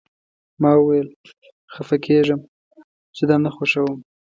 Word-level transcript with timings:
ما 0.61 0.71
وویل: 0.77 1.07
خفه 1.73 1.97
کیږم، 2.05 2.41
زه 3.17 3.23
دا 3.29 3.35
نه 3.43 3.49
خوښوم. 3.55 3.99